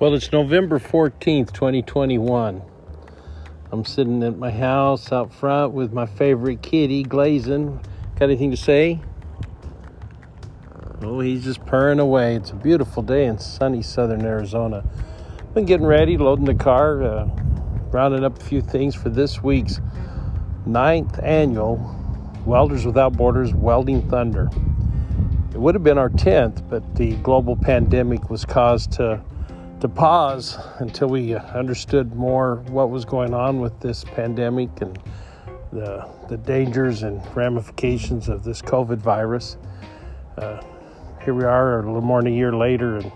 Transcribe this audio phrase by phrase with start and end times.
[0.00, 2.62] Well, it's November 14th, 2021.
[3.70, 7.80] I'm sitting at my house out front with my favorite kitty, Glazin.
[8.18, 9.00] Got anything to say?
[11.00, 12.34] Oh, he's just purring away.
[12.34, 14.84] It's a beautiful day in sunny southern Arizona.
[15.54, 17.28] Been getting ready, loading the car, uh,
[17.92, 19.80] rounding up a few things for this week's
[20.66, 21.78] ninth annual
[22.44, 24.50] Welders Without Borders Welding Thunder.
[25.52, 29.22] It would have been our 10th, but the global pandemic was caused to
[29.84, 34.98] to pause until we understood more what was going on with this pandemic and
[35.72, 39.58] the, the dangers and ramifications of this COVID virus.
[40.38, 40.58] Uh,
[41.22, 43.12] here we are, a little more than a year later, and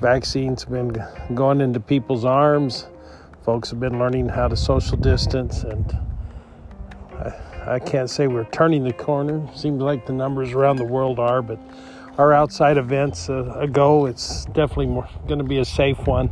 [0.00, 0.96] vaccines have been
[1.34, 2.86] going into people's arms.
[3.44, 5.94] Folks have been learning how to social distance, and
[7.12, 9.46] I, I can't say we're turning the corner.
[9.54, 11.58] Seems like the numbers around the world are, but
[12.20, 14.04] our outside events uh, ago.
[14.04, 16.30] It's definitely going to be a safe one,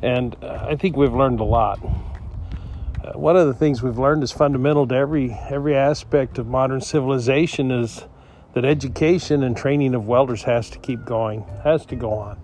[0.00, 1.78] and uh, I think we've learned a lot.
[1.84, 6.80] Uh, one of the things we've learned is fundamental to every every aspect of modern
[6.80, 8.06] civilization is
[8.54, 12.40] that education and training of welders has to keep going, has to go on,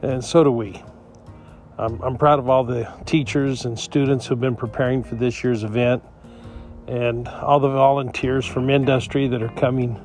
[0.00, 0.82] and so do we.
[1.76, 5.62] I'm, I'm proud of all the teachers and students who've been preparing for this year's
[5.62, 6.02] event,
[6.86, 10.00] and all the volunteers from industry that are coming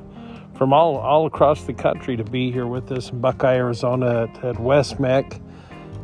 [0.58, 4.44] from all, all across the country to be here with us in Buckeye, Arizona at,
[4.44, 5.40] at West MEC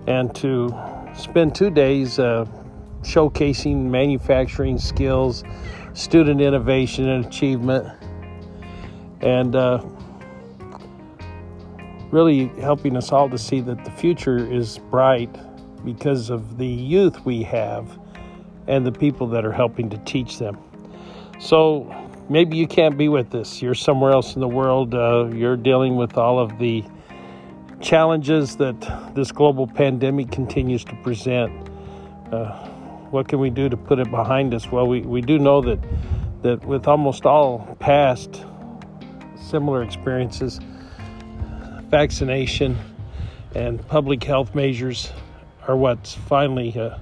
[0.05, 0.69] and to
[1.15, 2.45] spend two days uh,
[3.01, 5.43] showcasing manufacturing skills,
[5.93, 7.87] student innovation and achievement,
[9.21, 9.83] and uh,
[12.11, 15.35] really helping us all to see that the future is bright
[15.83, 17.99] because of the youth we have
[18.67, 20.57] and the people that are helping to teach them.
[21.39, 23.61] So, maybe you can't be with us.
[23.61, 24.93] You're somewhere else in the world.
[24.93, 26.83] Uh, you're dealing with all of the
[27.81, 31.51] challenges that this global pandemic continues to present.
[32.31, 32.51] Uh,
[33.11, 34.71] what can we do to put it behind us?
[34.71, 35.79] Well, we, we do know that,
[36.41, 38.43] that with almost all past
[39.35, 40.59] similar experiences,
[41.89, 42.77] vaccination
[43.53, 45.11] and public health measures
[45.67, 46.97] are what's finally uh,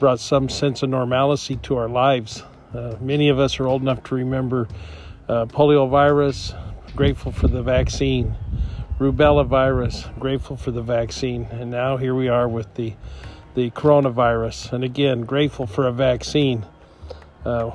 [0.00, 2.42] brought some sense of normalcy to our lives.
[2.74, 4.68] Uh, many of us are old enough to remember
[5.28, 6.54] uh, polio virus,
[6.94, 8.34] grateful for the vaccine,
[8.98, 12.94] rubella virus, grateful for the vaccine, and now here we are with the
[13.54, 14.72] the coronavirus.
[14.72, 16.64] And again, grateful for a vaccine.
[17.44, 17.72] Uh,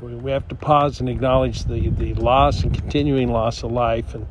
[0.00, 4.14] we, we have to pause and acknowledge the, the loss and continuing loss of life
[4.14, 4.26] and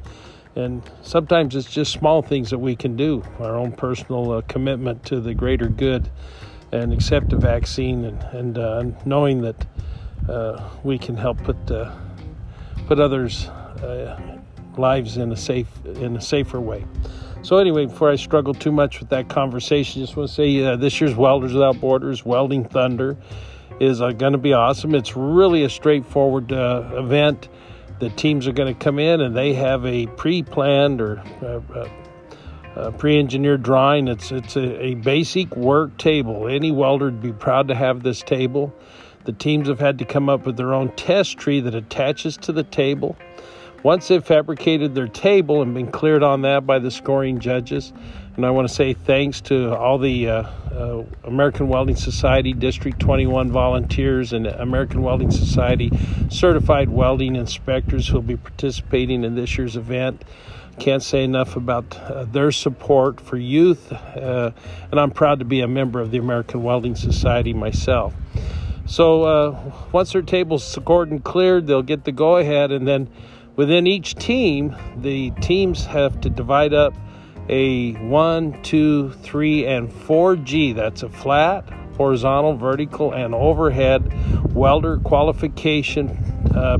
[0.55, 5.05] and sometimes it's just small things that we can do our own personal uh, commitment
[5.05, 6.09] to the greater good
[6.71, 9.65] and accept a vaccine and, and uh, knowing that
[10.29, 11.91] uh, we can help put uh,
[12.87, 14.39] put others' uh,
[14.77, 16.85] lives in a safe in a safer way.
[17.41, 20.75] So anyway, before I struggle too much with that conversation, just want to say uh,
[20.75, 23.17] this year's Welders Without Borders Welding Thunder
[23.79, 24.93] is uh, going to be awesome.
[24.93, 27.47] It's really a straightforward uh, event.
[27.99, 31.23] The teams are going to come in and they have a pre-planned or
[32.75, 34.07] uh, pre-engineered drawing.
[34.07, 36.47] It's it's a, a, basic work table.
[36.47, 38.73] Any welder would be proud to have this table.
[39.29, 42.51] The teams have had to come up with their own test tree that attaches to
[42.51, 43.15] the table.
[43.83, 47.93] Once they've fabricated their table and been cleared on that by the scoring judges,
[48.35, 50.33] and I want to say thanks to all the uh,
[50.73, 55.91] uh, American Welding Society District 21 volunteers and American Welding Society
[56.31, 60.25] certified welding inspectors who will be participating in this year's event.
[60.79, 64.49] Can't say enough about uh, their support for youth, uh,
[64.89, 68.15] and I'm proud to be a member of the American Welding Society myself.
[68.89, 73.07] So uh, once their table's scored and cleared, they'll get the go ahead, and then
[73.55, 76.95] within each team, the teams have to divide up
[77.49, 80.73] a one, two, three, and four G.
[80.73, 84.11] That's a flat, horizontal, vertical, and overhead
[84.55, 86.09] welder qualification
[86.55, 86.79] uh,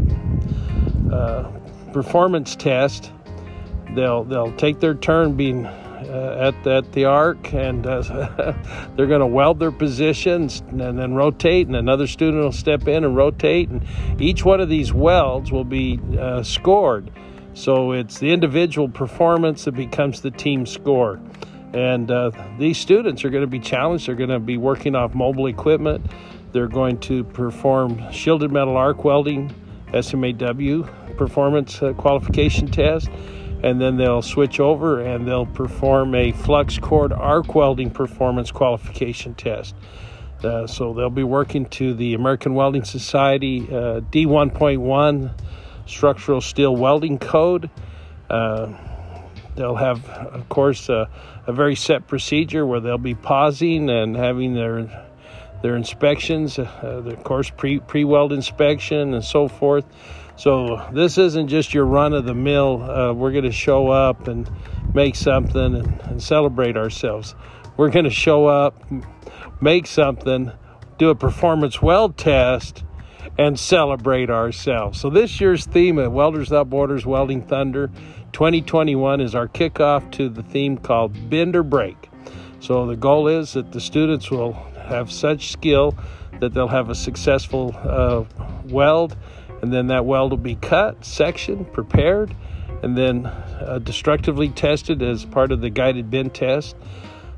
[1.14, 1.52] uh,
[1.94, 3.12] performance test.
[3.94, 5.68] They'll they'll take their turn being
[6.08, 8.02] uh, at, at the arc and uh,
[8.96, 13.04] they're going to weld their positions and then rotate and another student will step in
[13.04, 13.86] and rotate and
[14.22, 17.12] each one of these welds will be uh, scored.
[17.54, 21.20] So it's the individual performance that becomes the team score.
[21.74, 25.14] And uh, these students are going to be challenged they're going to be working off
[25.14, 26.04] mobile equipment
[26.52, 29.54] they're going to perform shielded metal arc welding
[30.02, 33.10] smaw performance uh, qualification test
[33.64, 39.34] and then they'll switch over and they'll perform a flux core arc welding performance qualification
[39.36, 39.76] test.
[40.44, 45.34] Uh, so they'll be working to the American Welding Society uh, D1.1
[45.86, 47.70] structural steel welding code.
[48.30, 48.72] Uh,
[49.56, 51.10] they'll have, of course, a,
[51.48, 55.08] very set procedure where they'll be pausing and having their
[55.64, 59.84] their inspections, uh, of course, pre pre weld inspection and so forth.
[60.40, 62.82] So this isn't just your run of the mill.
[62.82, 64.50] Uh, we're going to show up and
[64.94, 67.36] make something and, and celebrate ourselves.
[67.76, 68.82] We're going to show up,
[69.60, 70.54] make something,
[70.98, 72.86] do a performance weld test,
[73.38, 74.98] and celebrate ourselves.
[75.02, 77.92] So this year's theme at Welders Without Borders Welding Thunder
[78.32, 82.10] 2021 is our kickoff to the theme called Bend or Break.
[82.62, 84.54] So the goal is that the students will
[84.88, 85.98] have such skill
[86.40, 88.24] that they'll have a successful uh,
[88.70, 89.18] weld
[89.62, 92.36] and then that weld will be cut, sectioned, prepared,
[92.82, 96.76] and then uh, destructively tested as part of the guided bend test.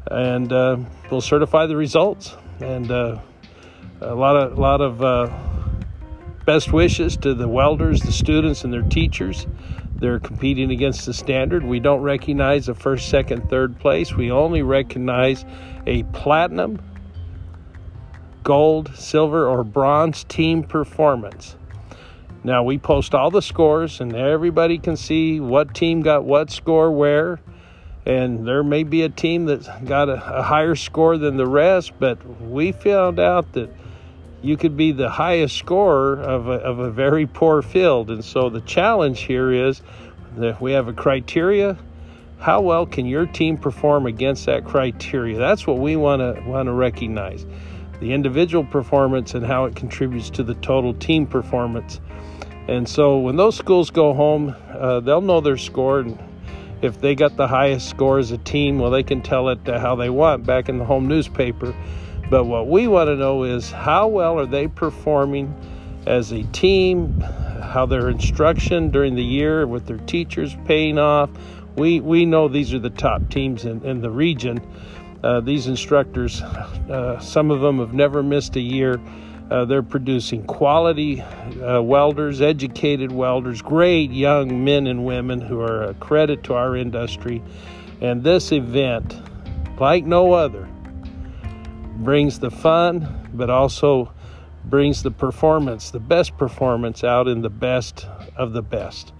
[0.09, 0.77] And uh,
[1.09, 2.35] we'll certify the results.
[2.59, 3.19] And uh,
[4.01, 5.31] a lot of, lot of uh,
[6.45, 9.47] best wishes to the welders, the students, and their teachers.
[9.95, 11.63] They're competing against the standard.
[11.63, 14.13] We don't recognize a first, second, third place.
[14.13, 15.45] We only recognize
[15.85, 16.81] a platinum,
[18.43, 21.55] gold, silver, or bronze team performance.
[22.43, 26.91] Now we post all the scores and everybody can see what team got what score
[26.91, 27.39] where.
[28.03, 31.93] And there may be a team that's got a, a higher score than the rest,
[31.99, 33.69] but we found out that
[34.41, 38.09] you could be the highest scorer of a, of a very poor field.
[38.09, 39.83] And so the challenge here is
[40.37, 41.77] that we have a criteria.
[42.39, 45.37] How well can your team perform against that criteria?
[45.37, 47.45] That's what we want to want to recognize.
[47.99, 51.99] The individual performance and how it contributes to the total team performance.
[52.71, 55.99] And so when those schools go home, uh, they'll know their score.
[55.99, 56.17] And
[56.81, 59.95] if they got the highest score as a team, well, they can tell it how
[59.95, 61.75] they want back in the home newspaper.
[62.29, 65.53] But what we want to know is how well are they performing
[66.05, 71.29] as a team, how their instruction during the year with their teachers paying off.
[71.75, 74.65] We, we know these are the top teams in, in the region.
[75.21, 78.97] Uh, these instructors, uh, some of them have never missed a year.
[79.51, 85.83] Uh, they're producing quality uh, welders, educated welders, great young men and women who are
[85.83, 87.43] a credit to our industry.
[87.99, 89.13] And this event,
[89.77, 90.69] like no other,
[91.97, 94.13] brings the fun, but also
[94.63, 98.07] brings the performance, the best performance out in the best
[98.37, 99.11] of the best.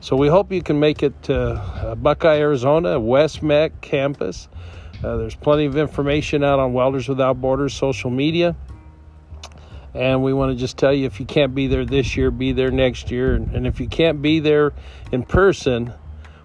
[0.00, 4.48] So we hope you can make it to uh, Buckeye, Arizona, West MEC campus.
[5.02, 8.54] Uh, there's plenty of information out on Welders Without Borders social media.
[9.98, 12.52] And we want to just tell you if you can't be there this year, be
[12.52, 13.34] there next year.
[13.34, 14.72] And if you can't be there
[15.10, 15.92] in person,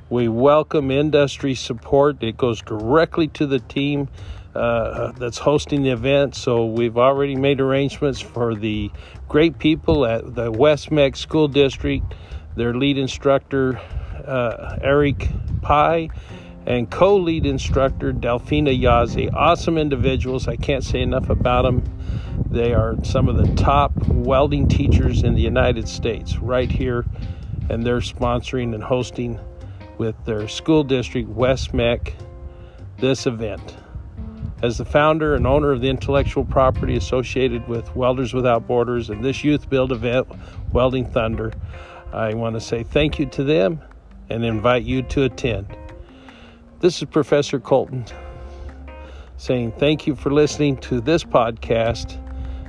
[0.09, 2.23] we welcome industry support.
[2.23, 4.09] It goes directly to the team
[4.55, 6.33] uh, that's hosting the event.
[6.33, 8.89] So we've already made arrangements for the
[9.29, 12.03] great people at the West MEC School District,
[12.56, 13.79] their lead instructor,
[14.25, 15.29] uh, Eric
[15.61, 16.09] Pye
[16.65, 19.31] and co lead instructor Delphina Yazzie.
[19.33, 20.47] Awesome individuals.
[20.47, 21.83] I can't say enough about them.
[22.53, 27.03] They are some of the top welding teachers in the United States right here,
[27.67, 29.39] and they're sponsoring and hosting
[29.97, 32.13] with their school district, West MEC,
[33.00, 33.75] this event.
[34.61, 39.25] As the founder and owner of the intellectual property associated with Welders Without Borders and
[39.25, 40.27] this youth build event,
[40.71, 41.53] Welding Thunder,
[42.11, 43.81] I want to say thank you to them
[44.29, 45.75] and invite you to attend.
[46.81, 48.06] This is Professor Colton
[49.37, 52.22] saying thank you for listening to this podcast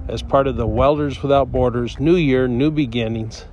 [0.08, 3.46] as part of the Welders Without Borders New Year, New Beginnings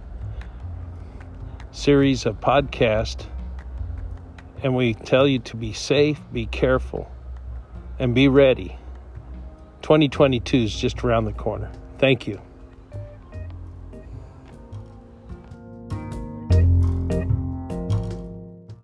[1.72, 3.25] series of podcast.
[4.63, 7.10] And we tell you to be safe, be careful,
[7.98, 8.77] and be ready.
[9.81, 11.72] 2022 is just around the corner.
[11.98, 12.39] Thank you.